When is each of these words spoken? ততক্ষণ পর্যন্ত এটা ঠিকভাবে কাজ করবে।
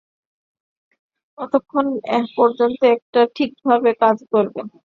ততক্ষণ 1.37 1.85
পর্যন্ত 2.37 2.79
এটা 2.93 3.21
ঠিকভাবে 3.35 3.89
কাজ 4.01 4.17
করবে। 4.31 4.61